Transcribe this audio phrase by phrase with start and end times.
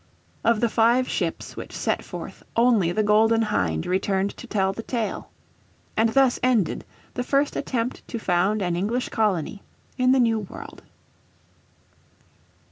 [0.43, 4.81] Of the five ships which set forth only the Golden Hind returned to tell the
[4.81, 5.29] tale.
[5.95, 9.61] And thus ended the first attempt to found an English colony
[9.99, 10.81] in the New World.